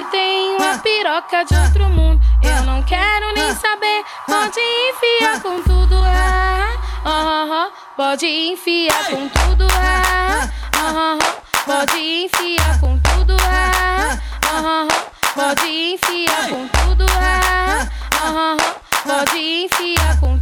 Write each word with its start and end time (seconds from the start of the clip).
que 0.00 0.10
tem 0.10 0.56
uma 0.56 0.78
piroca 0.78 1.44
de 1.44 1.54
outro 1.54 1.88
mundo. 1.90 2.20
Eu 2.42 2.62
não 2.62 2.82
quero 2.82 3.32
nem 3.34 3.54
saber, 3.54 4.04
pode 4.26 4.58
enfiar 4.58 5.40
com 5.42 5.62
tudo. 5.62 5.96
Ah, 5.96 6.78
ah, 7.04 7.46
ah, 7.50 7.70
pode 7.96 8.26
enfiar 8.26 9.04
com 9.10 9.28
tudo. 9.28 9.66
Ah, 9.74 10.48
ah, 10.74 11.18
ah, 11.18 11.18
pode 11.66 11.98
enfiar 11.98 12.80
com 12.80 12.98
tudo. 12.98 13.36
Ah, 13.42 14.18
ah, 14.46 14.86
ah, 14.88 14.88
pode 15.34 15.94
enfiar 15.94 16.48
com 16.48 16.68
tudo. 16.68 17.06
Ah, 17.20 17.86
ah, 18.22 18.56
ah, 18.56 19.06
pode 19.06 19.64
enfiar 19.64 20.20
com 20.20 20.28
tudo. 20.28 20.39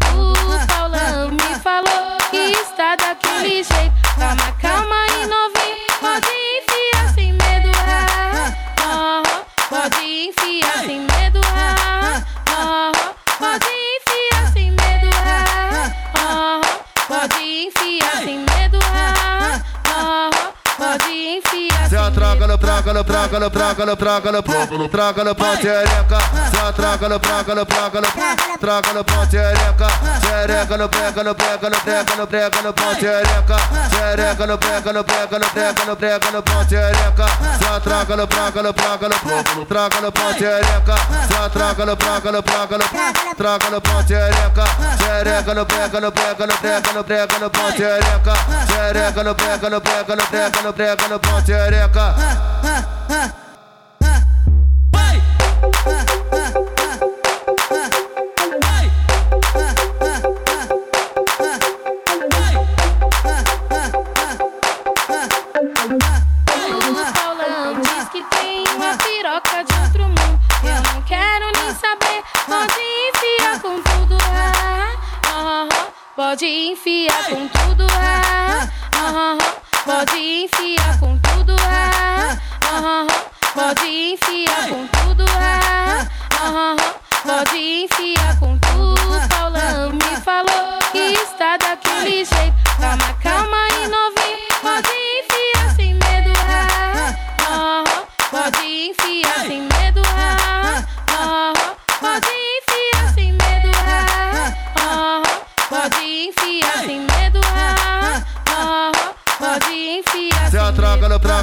Se 22.39 22.45
sem 22.45 22.53
atraca 22.53 22.93
no 22.93 23.05
praga 23.05 23.41
no 23.41 23.51
praga 23.51 23.85
no 23.85 23.97
praga 23.97 24.31
no 24.31 24.33
praga 24.33 24.33
no 24.33 24.43
praga 24.43 24.89
traga 24.89 25.25
no 25.25 25.35
pau 25.35 25.57
xereca. 25.57 26.19
Se 26.53 26.59
atraca 26.59 27.09
no 27.09 27.19
praga 27.19 27.55
no 27.55 27.67
praga 27.67 28.01
no 28.01 28.09
traga 28.61 28.93
no 28.93 29.05
pau 29.05 29.27
xereca. 29.27 29.89
Xereca 30.23 30.77
no 30.77 30.89
prega 30.89 31.25
no 31.25 31.35
prega 31.35 31.69
no 31.69 31.79
prega 31.83 32.17
no 32.17 32.27
prega 32.29 32.63
no 32.63 32.73
pau 32.73 32.95
xereca. 32.95 33.57
Xereca 33.91 34.47
no 34.47 34.57
prega 34.57 34.93
no 34.93 35.05
prega 35.05 35.39
no 35.39 35.49
prega 35.49 35.85
no 35.85 35.97
prega 35.97 36.31
no 36.31 36.43
pau 36.43 36.65
xereca. 36.65 37.27
Se 37.59 37.67
atraca 37.67 38.17
no 38.17 38.27
praga 38.29 38.63
no 38.63 38.73
praga 38.73 39.09
no 39.09 39.67
traga 39.67 40.01
no 40.01 40.13
pau 40.13 40.33
xereca. 40.39 40.97
No 41.31 41.51
praga 41.51 41.85
no 41.87 41.97
praga 41.97 42.79
no 42.79 42.85
traga 43.37 43.71
no 43.71 43.81
pau 43.81 44.03
xereca 44.07 44.65
Xereca 45.09 45.55
no 45.55 45.65
prega 45.65 46.01
no 46.01 46.13
prega 46.13 46.47
no 46.47 46.55
prega 46.59 46.93
no 46.93 47.03
prega 47.03 47.39
no 47.39 47.49
pau 47.49 47.73
xereca 47.73 48.35
Xereca 48.67 49.25
no 49.25 49.35
prega 49.35 49.71
no 49.71 49.81
prega 49.81 50.17
no 50.17 50.27
prega 50.27 50.63
no 50.63 50.73
prega 50.75 51.09
no 51.09 51.19
pau 51.19 51.41
xereca 51.41 52.15
uma 68.77 68.97
piroca 68.99 69.65
de 69.65 69.75
outro 69.81 70.05
mundo. 70.05 70.41
Eu 70.63 70.93
não 70.93 71.03
quero 71.03 71.47
nem 71.59 71.75
saber, 71.75 72.23
pode 72.47 72.81
enfiar 73.09 73.61
com 73.61 73.88
pode 76.19 76.47
enfiar 76.47 77.27
com 77.27 77.47
tudo. 77.47 77.87
Ah, 77.93 78.69
ah, 78.93 79.39
ah, 79.39 79.39
pode 79.85 80.19
enfiar 80.19 80.99
com 80.99 81.17
tudo. 81.19 81.55
Ah, 81.63 82.37
ah, 82.65 83.07
pode 83.55 83.87
enfiar 83.87 84.69
com 84.69 84.85
tudo. 84.89 85.25
Ah, 85.41 86.75
pode 87.25 87.85
enfiar 87.85 88.37
com 88.41 88.59
tudo. 88.59 89.29
Paulão 89.29 89.93
me 89.93 90.17
falou 90.25 90.79
que 90.91 90.99
está 91.23 91.57
daquele 91.57 92.25
jeito. 92.25 92.57
Calma, 92.81 93.15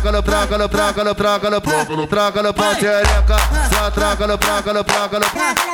atraca 0.06 0.12
no 0.12 0.22
praga 0.22 0.58
no 0.58 0.70
praga 0.70 1.04
no 1.04 1.16
praga 1.16 1.50
no 1.50 1.62
praga 1.62 1.96
no 1.96 2.08
traga 2.08 2.42
no 2.44 2.54
pau 2.54 2.74
xereca 2.76 3.38
Se 3.70 3.78
atraca 3.78 4.28
no 4.28 4.38
praga 4.38 4.74
no 4.74 4.84
praga 4.84 5.20
no 5.20 5.26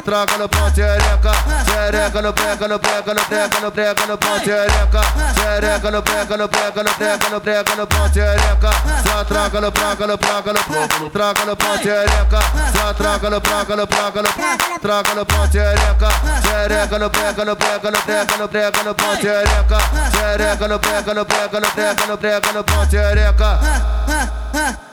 traga 0.03 0.37
no 0.37 0.47
pau 0.47 0.69
xereca 0.71 1.33
Xereca 1.67 2.21
no 2.21 2.33
prega 2.33 2.67
no 2.67 2.79
prega 2.79 3.13
no 3.13 3.23
prega 3.27 3.59
no 3.61 3.71
prega 3.71 4.05
no 4.07 4.17
pau 4.17 4.39
xereca 4.39 5.01
Xereca 5.35 5.91
no 5.91 6.01
prega 6.01 6.37
no 6.37 6.47
prega 6.47 6.83
no 6.83 6.91
prega 6.97 7.29
no 7.29 7.41
prega 7.41 7.75
no 7.75 7.87
pau 7.87 8.07
xereca 8.13 8.71
Se 9.03 9.11
atraca 9.11 9.59
no 9.59 9.71
praga 9.71 10.07
no 10.07 10.17
praga 10.17 10.53
no 10.53 11.09
traga 11.09 11.45
no 11.45 11.55
pau 11.55 11.77
xereca 11.83 12.41
Se 12.73 12.81
atraca 12.81 13.29
no 13.29 13.41
praga 13.41 13.75
no 13.75 13.81
no 13.81 13.87
traga 14.79 15.13
no 15.13 15.15
no 15.15 15.25
no 15.25 15.25
no 15.25 15.25
no 15.25 15.65
no 21.13 21.23
no 21.23 21.35
no 21.35 22.17
no 22.17 22.53
no 22.53 22.63
no 22.63 22.85
xereca 22.91 24.20
huh, 24.25 24.75
huh. 24.75 24.90